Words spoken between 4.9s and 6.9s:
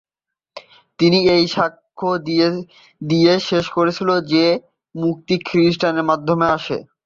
মুক্তি খ্রিস্টের মাধ্যমে আসে।